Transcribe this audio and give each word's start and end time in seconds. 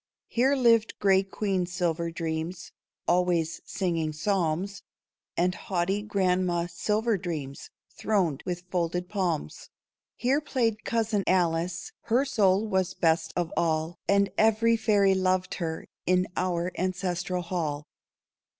Here 0.29 0.55
lived 0.55 0.97
grey 0.97 1.21
Queen 1.21 1.67
Silver 1.67 2.09
Dreams, 2.09 2.71
Always 3.07 3.61
singing 3.65 4.13
psalms, 4.13 4.81
And 5.37 5.53
haughty 5.53 6.01
Grandma 6.01 6.65
Silver 6.65 7.17
Dreams, 7.19 7.69
Throned 7.91 8.41
with 8.43 8.63
folded 8.71 9.09
palms. 9.09 9.69
Here 10.15 10.41
played 10.41 10.83
cousin 10.83 11.23
Alice. 11.27 11.91
Her 12.05 12.25
soul 12.25 12.65
was 12.67 12.95
best 12.95 13.31
of 13.35 13.53
all. 13.55 13.99
And 14.09 14.31
every 14.39 14.75
fairy 14.75 15.13
loved 15.13 15.53
her, 15.61 15.85
In 16.07 16.27
our 16.35 16.71
ancestral 16.79 17.43
hall. 17.43 17.85